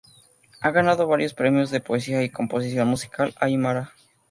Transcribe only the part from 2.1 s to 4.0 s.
y composición musical aimara.